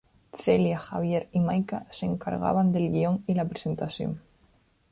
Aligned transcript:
Celia, 0.33 0.79
Javier 0.79 1.29
y 1.31 1.39
Maika 1.41 1.85
se 1.91 2.07
encargaban 2.07 2.71
del 2.71 2.89
guion 2.91 3.23
y 3.27 3.35
la 3.35 3.47
presentación. 3.47 4.23